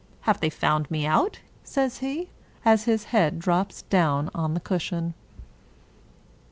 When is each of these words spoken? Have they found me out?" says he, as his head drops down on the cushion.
Have 0.21 0.39
they 0.39 0.49
found 0.49 0.89
me 0.89 1.05
out?" 1.05 1.41
says 1.63 1.99
he, 1.99 2.31
as 2.65 2.85
his 2.85 3.03
head 3.13 3.37
drops 3.37 3.83
down 3.83 4.31
on 4.33 4.55
the 4.55 4.59
cushion. 4.59 5.13